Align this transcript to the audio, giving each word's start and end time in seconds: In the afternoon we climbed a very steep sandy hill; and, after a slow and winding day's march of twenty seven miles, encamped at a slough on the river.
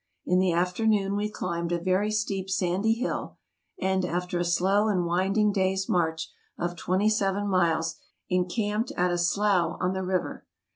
In 0.25 0.39
the 0.39 0.51
afternoon 0.51 1.15
we 1.15 1.29
climbed 1.29 1.71
a 1.71 1.77
very 1.77 2.09
steep 2.09 2.49
sandy 2.49 2.93
hill; 2.93 3.37
and, 3.79 4.03
after 4.03 4.39
a 4.39 4.43
slow 4.43 4.87
and 4.87 5.05
winding 5.05 5.51
day's 5.51 5.87
march 5.87 6.31
of 6.57 6.75
twenty 6.75 7.07
seven 7.07 7.47
miles, 7.47 7.97
encamped 8.27 8.91
at 8.97 9.11
a 9.11 9.17
slough 9.19 9.77
on 9.79 9.93
the 9.93 10.01
river. 10.03 10.47